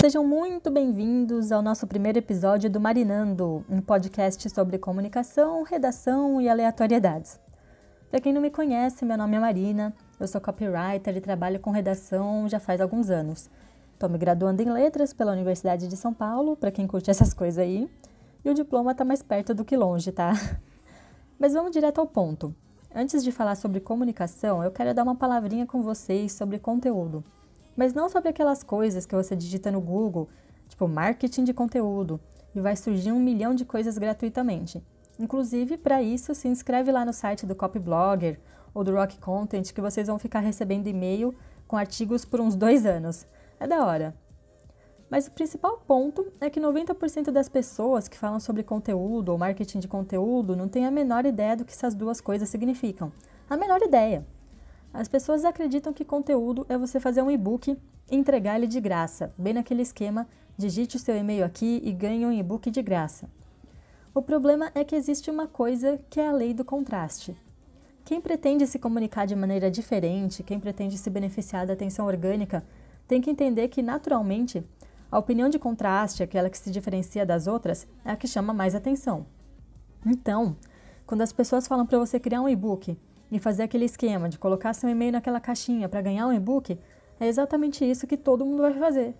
[0.00, 6.48] Sejam muito bem-vindos ao nosso primeiro episódio do Marinando, um podcast sobre comunicação, redação e
[6.48, 7.38] aleatoriedades.
[8.08, 11.70] Para quem não me conhece, meu nome é Marina, eu sou copywriter e trabalho com
[11.70, 13.50] redação já faz alguns anos.
[13.92, 17.58] Estou me graduando em letras pela Universidade de São Paulo, para quem curte essas coisas
[17.58, 17.90] aí,
[18.42, 20.32] e o diploma está mais perto do que longe, tá?
[21.38, 22.54] Mas vamos direto ao ponto.
[22.94, 27.22] Antes de falar sobre comunicação, eu quero dar uma palavrinha com vocês sobre conteúdo.
[27.76, 30.28] Mas não sobre aquelas coisas que você digita no Google,
[30.68, 32.18] tipo marketing de conteúdo,
[32.54, 34.82] e vai surgir um milhão de coisas gratuitamente.
[35.18, 38.38] Inclusive, para isso, se inscreve lá no site do Copyblogger
[38.74, 41.34] ou do Rock Content que vocês vão ficar recebendo e-mail
[41.66, 43.26] com artigos por uns dois anos.
[43.58, 44.14] É da hora.
[45.08, 49.78] Mas o principal ponto é que 90% das pessoas que falam sobre conteúdo ou marketing
[49.78, 53.12] de conteúdo não têm a menor ideia do que essas duas coisas significam.
[53.48, 54.26] A menor ideia.
[54.92, 57.78] As pessoas acreditam que conteúdo é você fazer um e-book
[58.10, 62.26] e entregar ele de graça, bem naquele esquema: digite o seu e-mail aqui e ganhe
[62.26, 63.28] um e-book de graça.
[64.14, 67.36] O problema é que existe uma coisa que é a lei do contraste.
[68.04, 72.64] Quem pretende se comunicar de maneira diferente, quem pretende se beneficiar da atenção orgânica,
[73.06, 74.64] tem que entender que, naturalmente,
[75.10, 78.74] a opinião de contraste, aquela que se diferencia das outras, é a que chama mais
[78.74, 79.26] atenção.
[80.04, 80.56] Então,
[81.06, 82.98] quando as pessoas falam para você criar um e-book
[83.30, 86.78] e fazer aquele esquema de colocar seu e-mail naquela caixinha para ganhar um e-book,
[87.18, 89.14] é exatamente isso que todo mundo vai fazer.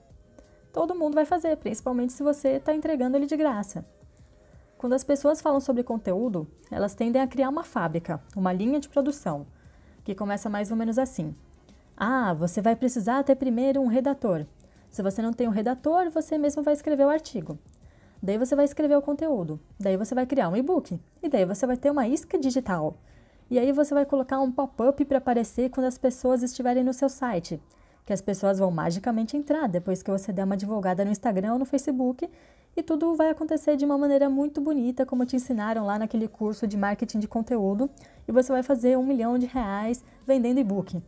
[0.72, 3.84] Todo mundo vai fazer, principalmente se você está entregando ele de graça.
[4.76, 8.88] Quando as pessoas falam sobre conteúdo, elas tendem a criar uma fábrica, uma linha de
[8.88, 9.46] produção,
[10.04, 11.34] que começa mais ou menos assim.
[11.96, 14.44] Ah, você vai precisar ter primeiro um redator.
[14.96, 17.58] Se você não tem um redator, você mesmo vai escrever o artigo.
[18.22, 19.60] Daí você vai escrever o conteúdo.
[19.78, 20.98] Daí você vai criar um e-book.
[21.22, 22.96] E daí você vai ter uma isca digital.
[23.50, 27.10] E aí você vai colocar um pop-up para aparecer quando as pessoas estiverem no seu
[27.10, 27.60] site.
[28.06, 31.58] Que as pessoas vão magicamente entrar depois que você der uma divulgada no Instagram ou
[31.58, 32.26] no Facebook.
[32.74, 36.66] E tudo vai acontecer de uma maneira muito bonita, como te ensinaram lá naquele curso
[36.66, 37.90] de marketing de conteúdo.
[38.26, 41.02] E você vai fazer um milhão de reais vendendo e-book.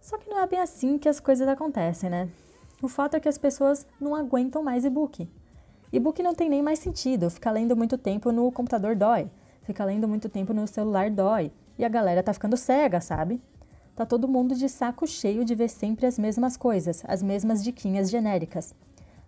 [0.00, 2.28] Só que não é bem assim que as coisas acontecem, né?
[2.80, 5.28] O fato é que as pessoas não aguentam mais e-book.
[5.92, 9.28] E-book não tem nem mais sentido, ficar lendo muito tempo no computador dói,
[9.62, 13.42] ficar lendo muito tempo no celular dói, e a galera tá ficando cega, sabe?
[13.96, 18.08] Tá todo mundo de saco cheio de ver sempre as mesmas coisas, as mesmas diquinhas
[18.10, 18.72] genéricas.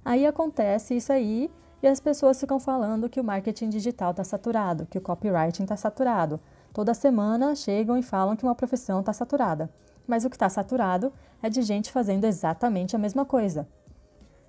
[0.05, 1.51] Aí acontece isso aí
[1.83, 5.77] e as pessoas ficam falando que o marketing digital está saturado, que o copywriting está
[5.77, 6.39] saturado.
[6.73, 9.69] Toda semana chegam e falam que uma profissão está saturada
[10.11, 13.69] mas o que está saturado é de gente fazendo exatamente a mesma coisa.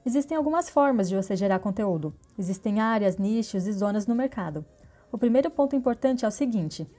[0.03, 2.16] Existem algumas formas de você gerar conteúdo.
[2.38, 4.66] Existem áreas, nichos e zonas no mercado.
[5.11, 6.89] O primeiro ponto importante é o seguinte: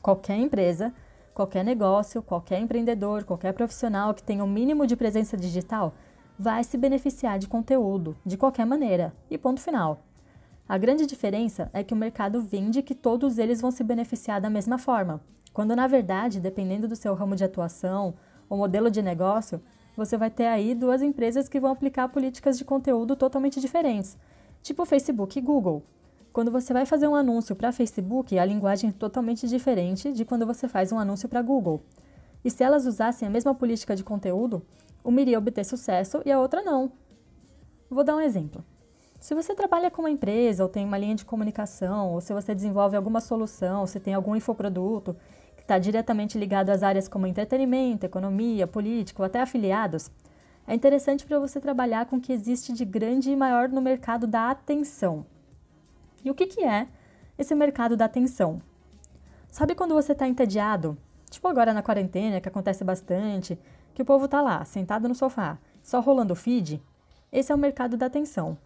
[0.00, 0.94] qualquer empresa,
[1.34, 5.92] qualquer negócio, qualquer empreendedor, qualquer profissional que tenha o um mínimo de presença digital
[6.38, 9.12] vai se beneficiar de conteúdo, de qualquer maneira.
[9.30, 10.00] E ponto final.
[10.70, 14.48] A grande diferença é que o mercado vende que todos eles vão se beneficiar da
[14.48, 15.20] mesma forma,
[15.52, 18.14] quando na verdade, dependendo do seu ramo de atuação
[18.48, 19.60] ou modelo de negócio,
[19.96, 24.16] você vai ter aí duas empresas que vão aplicar políticas de conteúdo totalmente diferentes,
[24.62, 25.82] tipo Facebook e Google.
[26.32, 30.46] Quando você vai fazer um anúncio para Facebook, a linguagem é totalmente diferente de quando
[30.46, 31.82] você faz um anúncio para Google.
[32.44, 34.64] E se elas usassem a mesma política de conteúdo,
[35.02, 36.92] uma iria obter sucesso e a outra não.
[37.90, 38.64] Vou dar um exemplo.
[39.20, 42.54] Se você trabalha com uma empresa ou tem uma linha de comunicação, ou se você
[42.54, 45.14] desenvolve alguma solução, se tem algum infoproduto
[45.54, 50.10] que está diretamente ligado às áreas como entretenimento, economia, política ou até afiliados,
[50.66, 54.26] é interessante para você trabalhar com o que existe de grande e maior no mercado
[54.26, 55.26] da atenção.
[56.24, 56.88] E o que, que é
[57.36, 58.62] esse mercado da atenção?
[59.50, 60.96] Sabe quando você está entediado?
[61.28, 63.58] Tipo agora na quarentena, que acontece bastante,
[63.92, 66.82] que o povo está lá, sentado no sofá, só rolando o feed?
[67.30, 68.56] Esse é o mercado da atenção.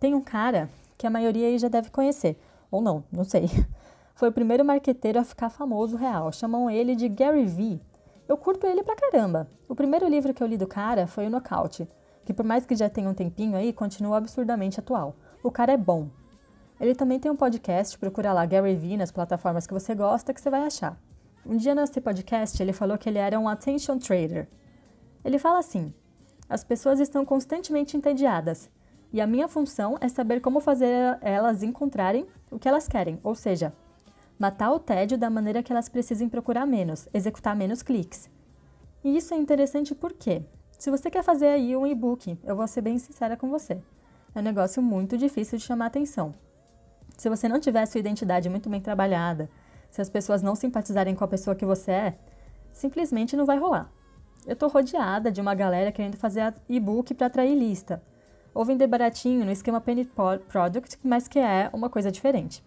[0.00, 2.38] Tem um cara que a maioria aí já deve conhecer,
[2.70, 3.48] ou não, não sei.
[4.14, 6.32] Foi o primeiro marqueteiro a ficar famoso real.
[6.32, 7.80] Chamam ele de Gary Vee.
[8.28, 9.48] Eu curto ele pra caramba.
[9.68, 11.88] O primeiro livro que eu li do cara foi o Nocaute,
[12.24, 15.16] que por mais que já tenha um tempinho aí, continua absurdamente atual.
[15.42, 16.08] O cara é bom.
[16.80, 20.40] Ele também tem um podcast, procura lá Gary Vee nas plataformas que você gosta, que
[20.40, 20.96] você vai achar.
[21.46, 24.48] Um dia nesse podcast ele falou que ele era um attention trader.
[25.24, 25.92] Ele fala assim:
[26.48, 28.70] as pessoas estão constantemente entediadas
[29.12, 33.34] e a minha função é saber como fazer elas encontrarem o que elas querem, ou
[33.34, 33.72] seja,
[34.38, 38.30] matar o tédio da maneira que elas precisem procurar menos, executar menos cliques.
[39.02, 40.42] E isso é interessante porque,
[40.78, 43.80] se você quer fazer aí um e-book, eu vou ser bem sincera com você,
[44.34, 46.34] é um negócio muito difícil de chamar atenção.
[47.16, 49.50] Se você não tiver sua identidade muito bem trabalhada,
[49.90, 52.18] se as pessoas não simpatizarem com a pessoa que você é,
[52.72, 53.90] simplesmente não vai rolar.
[54.46, 58.02] Eu tô rodeada de uma galera querendo fazer e-book para atrair lista,
[58.58, 62.60] ou vender baratinho no esquema Penny Product, mas que é uma coisa diferente.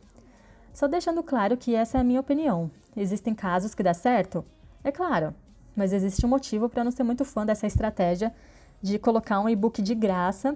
[0.72, 2.72] Só deixando claro que essa é a minha opinião.
[2.96, 4.46] Existem casos que dá certo?
[4.86, 5.36] É claro,
[5.76, 8.34] mas existe um motivo para não ser muito fã dessa estratégia
[8.82, 10.56] de colocar um e-book de graça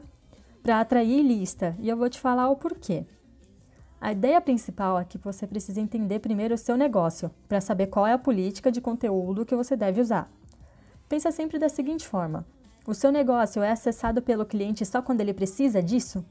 [0.63, 3.05] para atrair lista, e eu vou te falar o porquê.
[3.99, 8.07] A ideia principal é que você precisa entender primeiro o seu negócio, para saber qual
[8.07, 10.31] é a política de conteúdo que você deve usar.
[11.09, 12.45] Pensa sempre da seguinte forma:
[12.87, 16.23] o seu negócio é acessado pelo cliente só quando ele precisa disso?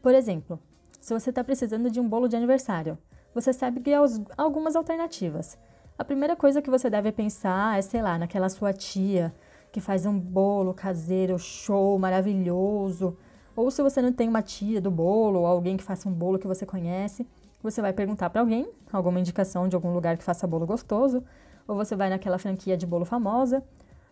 [0.00, 0.58] Por exemplo,
[1.00, 2.96] se você está precisando de um bolo de aniversário,
[3.34, 4.00] você sabe que há
[4.36, 5.58] algumas alternativas.
[5.98, 9.34] A primeira coisa que você deve pensar é, sei lá, naquela sua tia
[9.72, 13.16] que faz um bolo caseiro, show, maravilhoso.
[13.56, 16.38] Ou se você não tem uma tia do bolo ou alguém que faça um bolo
[16.38, 17.26] que você conhece,
[17.62, 21.24] você vai perguntar para alguém, alguma indicação de algum lugar que faça bolo gostoso,
[21.66, 23.64] ou você vai naquela franquia de bolo famosa,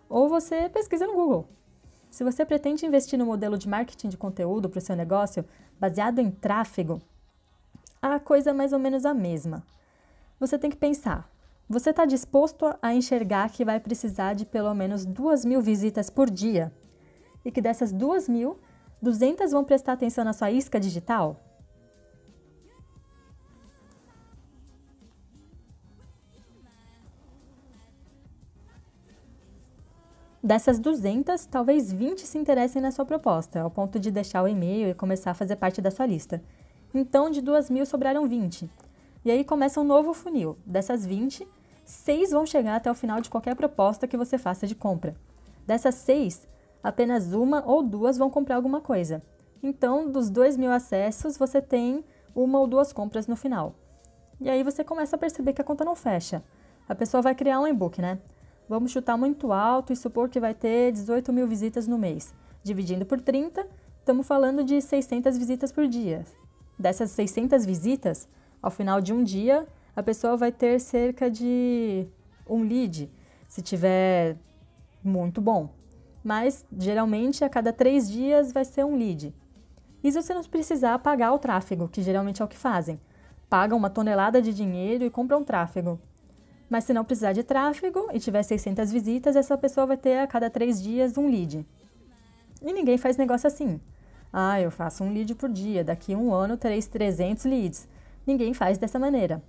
[0.08, 1.48] ou você pesquisa no Google.
[2.10, 5.44] Se você pretende investir no modelo de marketing de conteúdo para o seu negócio
[5.78, 7.00] baseado em tráfego,
[8.02, 9.62] a coisa é mais ou menos a mesma.
[10.40, 11.30] Você tem que pensar:
[11.68, 16.28] você está disposto a enxergar que vai precisar de pelo menos duas mil visitas por
[16.28, 16.72] dia?
[17.44, 18.58] E que dessas duas mil,
[19.00, 21.40] 200 vão prestar atenção na sua isca digital?
[30.50, 34.88] Dessas 200, talvez 20 se interessem na sua proposta, ao ponto de deixar o e-mail
[34.88, 36.42] e começar a fazer parte da sua lista.
[36.92, 38.68] Então, de 2 mil sobraram 20.
[39.24, 40.58] E aí começa um novo funil.
[40.66, 41.46] Dessas 20,
[41.84, 45.14] 6 vão chegar até o final de qualquer proposta que você faça de compra.
[45.64, 46.48] Dessas 6,
[46.82, 49.22] apenas uma ou duas vão comprar alguma coisa.
[49.62, 52.04] Então, dos 2 mil acessos, você tem
[52.34, 53.76] uma ou duas compras no final.
[54.40, 56.42] E aí você começa a perceber que a conta não fecha.
[56.88, 58.18] A pessoa vai criar um e-book, né?
[58.70, 62.32] Vamos chutar muito alto e supor que vai ter 18 mil visitas no mês.
[62.62, 63.66] Dividindo por 30,
[63.98, 66.24] estamos falando de 600 visitas por dia.
[66.78, 68.28] Dessas 600 visitas,
[68.62, 72.06] ao final de um dia, a pessoa vai ter cerca de
[72.48, 73.10] um lead,
[73.48, 74.36] se tiver
[75.02, 75.70] muito bom.
[76.22, 79.34] Mas geralmente a cada três dias vai ser um lead.
[80.00, 83.00] Isso se não precisar pagar o tráfego, que geralmente é o que fazem.
[83.48, 85.98] Pagam uma tonelada de dinheiro e compram tráfego.
[86.70, 90.26] Mas se não precisar de tráfego e tiver 600 visitas, essa pessoa vai ter a
[90.26, 91.66] cada três dias um lead.
[92.62, 93.80] E ninguém faz negócio assim.
[94.32, 97.88] Ah, eu faço um lead por dia, daqui a um ano terei 300 leads.
[98.24, 99.42] Ninguém faz dessa maneira.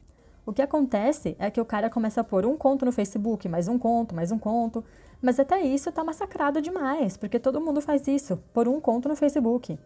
[0.44, 3.67] O que acontece é que o cara começa a pôr um conto no Facebook, mais
[3.67, 4.83] um conto, mais um conto,
[5.21, 9.15] mas até isso tá massacrado demais, porque todo mundo faz isso, pôr um conto no
[9.15, 9.77] Facebook.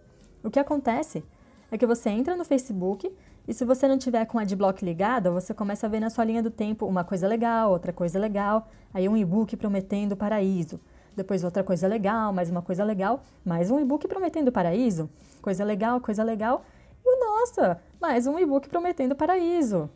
[0.41, 1.21] O que acontece
[1.69, 3.11] é que você entra no Facebook
[3.47, 6.41] e se você não tiver com adblock ligada, você começa a ver na sua linha
[6.41, 10.79] do tempo uma coisa legal, outra coisa legal, aí um e-book prometendo paraíso.
[11.15, 15.09] Depois outra coisa legal, mais uma coisa legal, mais um e-book prometendo paraíso.
[15.41, 16.65] Coisa legal, coisa legal.
[17.05, 19.89] E nossa, mais um e-book prometendo paraíso.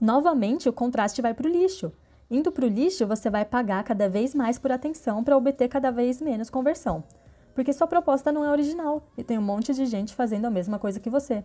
[0.00, 1.92] Novamente, o contraste vai para o lixo.
[2.30, 5.90] Indo para o lixo, você vai pagar cada vez mais por atenção para obter cada
[5.90, 7.04] vez menos conversão.
[7.54, 10.78] Porque sua proposta não é original e tem um monte de gente fazendo a mesma
[10.78, 11.44] coisa que você.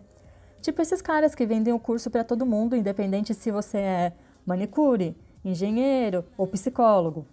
[0.60, 4.12] Tipo esses caras que vendem o curso para todo mundo, independente se você é
[4.44, 7.26] manicure, engenheiro ou psicólogo.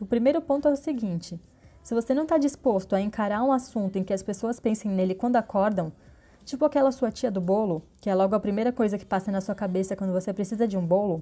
[0.00, 1.40] O primeiro ponto é o seguinte:
[1.82, 5.12] se você não está disposto a encarar um assunto em que as pessoas pensem nele
[5.12, 5.92] quando acordam,
[6.44, 9.40] tipo aquela sua tia do bolo, que é logo a primeira coisa que passa na
[9.40, 11.20] sua cabeça quando você precisa de um bolo,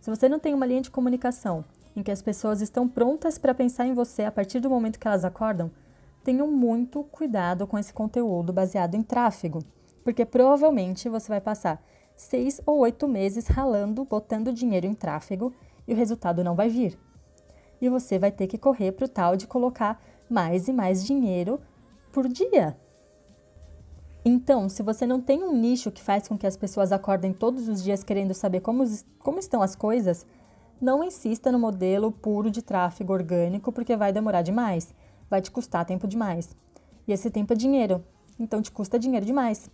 [0.00, 1.64] se você não tem uma linha de comunicação
[1.96, 5.08] em que as pessoas estão prontas para pensar em você a partir do momento que
[5.08, 5.68] elas acordam,
[6.22, 9.64] tenham muito cuidado com esse conteúdo baseado em tráfego
[10.02, 11.82] porque provavelmente você vai passar
[12.16, 15.52] seis ou oito meses ralando, botando dinheiro em tráfego
[15.86, 16.98] e o resultado não vai vir.
[17.80, 21.60] E você vai ter que correr para o tal de colocar mais e mais dinheiro
[22.12, 22.76] por dia.
[24.24, 27.66] Então, se você não tem um nicho que faz com que as pessoas acordem todos
[27.66, 28.84] os dias querendo saber como,
[29.18, 30.24] como estão as coisas,
[30.80, 34.94] não insista no modelo puro de tráfego orgânico, porque vai demorar demais,
[35.28, 36.56] vai te custar tempo demais.
[37.06, 38.04] E esse tempo é dinheiro,
[38.38, 39.68] então te custa dinheiro demais.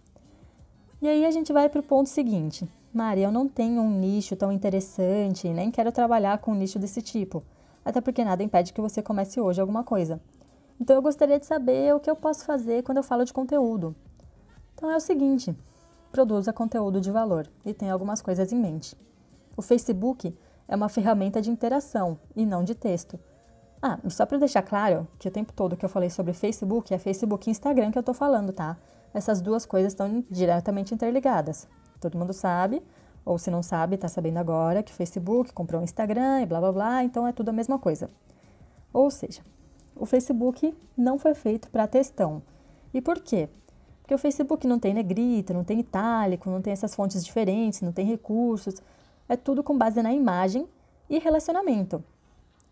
[1.01, 2.69] E aí a gente vai para o ponto seguinte.
[2.93, 7.01] Mari, eu não tenho um nicho tão interessante, nem quero trabalhar com um nicho desse
[7.01, 7.45] tipo.
[7.85, 10.21] Até porque nada impede que você comece hoje alguma coisa.
[10.81, 13.95] Então eu gostaria de saber o que eu posso fazer quando eu falo de conteúdo.
[14.75, 15.55] Então é o seguinte:
[16.11, 18.97] produza conteúdo de valor e tenha algumas coisas em mente.
[19.57, 20.37] O Facebook
[20.67, 23.19] é uma ferramenta de interação e não de texto.
[23.81, 26.99] Ah, só para deixar claro que o tempo todo que eu falei sobre Facebook é
[26.99, 28.77] Facebook e Instagram que eu estou falando, tá?
[29.13, 31.69] Essas duas coisas estão diretamente interligadas.
[32.01, 32.83] Todo mundo sabe,
[33.25, 36.61] Ou se não sabe, está sabendo agora que o Facebook comprou o Instagram e blá
[36.61, 38.09] blá blá, então é tudo a mesma coisa.
[38.91, 39.43] Ou seja,
[39.95, 42.43] o Facebook não foi feito para textão.
[42.95, 43.51] E por quê?
[44.01, 47.93] Porque o Facebook não tem negrita, não tem itálico, não tem essas fontes diferentes, não
[47.93, 48.81] tem recursos.
[49.29, 50.67] É tudo com base na imagem
[51.11, 52.03] e relacionamento.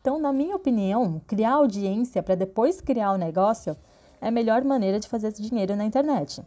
[0.01, 3.77] Então, na minha opinião, criar audiência para depois criar o negócio
[4.21, 6.43] é a melhor maneira de fazer dinheiro na internet.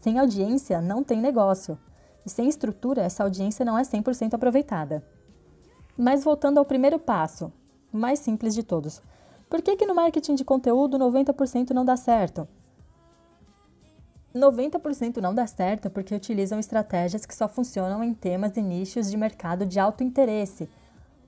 [0.00, 1.78] Sem audiência, não tem negócio.
[2.26, 5.04] E sem estrutura, essa audiência não é 100% aproveitada.
[5.96, 7.52] Mas voltando ao primeiro passo,
[7.92, 9.00] o mais simples de todos.
[9.48, 12.48] Por que, que no marketing de conteúdo 90% não dá certo?
[14.34, 19.16] 90% não dá certo porque utilizam estratégias que só funcionam em temas e nichos de
[19.16, 20.68] mercado de alto interesse,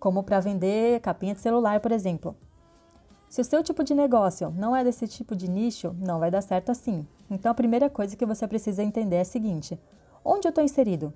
[0.01, 2.37] como para vender capinha de celular, por exemplo.
[3.37, 6.41] Se o seu tipo de negócio não é desse tipo de nicho, não vai dar
[6.41, 7.07] certo assim.
[7.31, 9.79] Então a primeira coisa que você precisa entender é a seguinte:
[10.25, 11.13] onde eu estou inserido?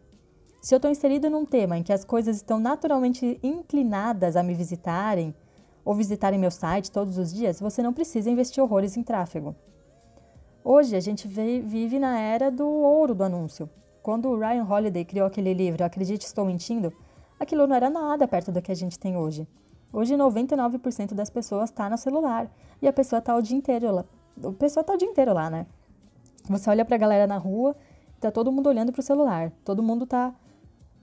[0.60, 4.52] Se eu estou inserido num tema em que as coisas estão naturalmente inclinadas a me
[4.52, 5.34] visitarem
[5.82, 9.56] ou visitarem meu site todos os dias, você não precisa investir horrores em tráfego.
[10.62, 13.66] Hoje a gente vive na era do ouro do anúncio.
[14.02, 16.92] Quando o Ryan Holiday criou aquele livro Acredite Estou Mentindo,
[17.38, 19.48] aquilo não era nada perto do que a gente tem hoje.
[19.92, 24.04] Hoje 99% das pessoas está no celular e a pessoa está o dia inteiro lá.
[24.42, 25.66] A pessoa está o dia inteiro lá, né?
[26.49, 27.76] Você olha para a galera na rua,
[28.20, 29.52] tá todo mundo olhando para o celular.
[29.64, 30.32] Todo mundo está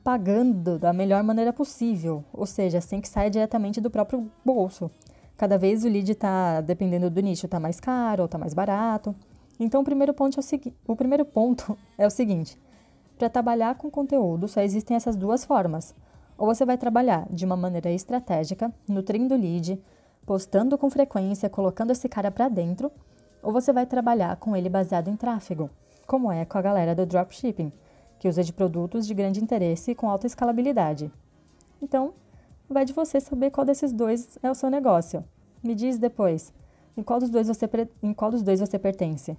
[0.03, 4.89] pagando da melhor maneira possível, ou seja, sem que saia diretamente do próprio bolso.
[5.35, 9.13] Cada vez o lead está, dependendo do nicho, está mais caro ou está mais barato.
[9.59, 12.57] Então, o primeiro ponto é o, o, primeiro ponto é o seguinte:
[13.17, 15.93] para trabalhar com conteúdo, só existem essas duas formas.
[16.37, 19.81] Ou você vai trabalhar de uma maneira estratégica, nutrindo o lead,
[20.25, 22.91] postando com frequência, colocando esse cara para dentro,
[23.41, 25.69] ou você vai trabalhar com ele baseado em tráfego,
[26.05, 27.71] como é com a galera do dropshipping,
[28.19, 31.11] que usa de produtos de grande interesse e com alta escalabilidade.
[31.81, 32.13] Então,
[32.69, 35.23] vai de você saber qual desses dois é o seu negócio.
[35.63, 36.53] Me diz depois,
[36.95, 37.69] em qual dos dois você,
[38.01, 39.37] em qual dos dois você pertence?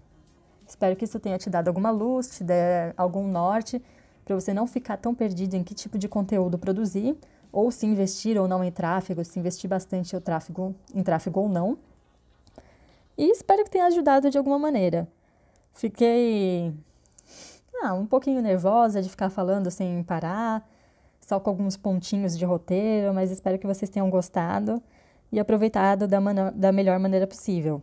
[0.67, 3.83] Espero que isso tenha te dado alguma luz, te dê algum norte,
[4.28, 7.16] para você não ficar tão perdido em que tipo de conteúdo produzir,
[7.50, 11.49] ou se investir ou não em tráfego, se investir bastante em tráfego, em tráfego ou
[11.49, 11.78] não.
[13.16, 15.08] E espero que tenha ajudado de alguma maneira.
[15.73, 16.75] Fiquei
[17.82, 20.68] ah, um pouquinho nervosa de ficar falando sem parar,
[21.23, 24.82] só com alguns pontinhos de roteiro, mas espero que vocês tenham gostado
[25.32, 26.20] e aproveitado da,
[26.54, 27.80] da melhor maneira possível.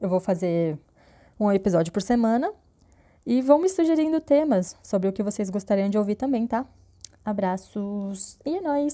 [0.00, 0.78] Eu vou fazer
[1.38, 2.52] um episódio por semana.
[3.26, 6.66] E vão me sugerindo temas sobre o que vocês gostariam de ouvir também, tá?
[7.24, 8.82] Abraços e é nóis!